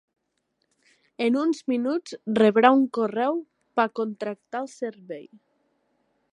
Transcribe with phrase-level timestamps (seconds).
[1.25, 3.39] En uns minuts rebrà un correu
[3.81, 5.25] per contractar el servei.